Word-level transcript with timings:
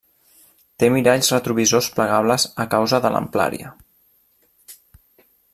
Té 0.83 0.87
miralls 0.93 1.29
retrovisors 1.35 1.91
plegables 1.99 2.47
a 2.65 2.67
causa 2.73 3.03
de 3.07 3.15
l'amplària. 3.17 3.73